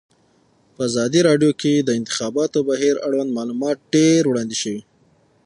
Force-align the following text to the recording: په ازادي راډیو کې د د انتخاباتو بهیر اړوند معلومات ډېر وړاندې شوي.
په 0.75 0.79
ازادي 0.89 1.19
راډیو 1.29 1.51
کې 1.61 1.73
د 1.79 1.83
د 1.87 1.89
انتخاباتو 1.99 2.59
بهیر 2.69 2.95
اړوند 3.07 3.29
معلومات 3.37 3.77
ډېر 3.93 4.21
وړاندې 4.27 4.55
شوي. 4.63 4.81